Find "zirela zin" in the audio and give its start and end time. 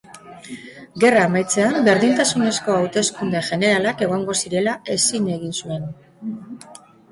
4.43-5.31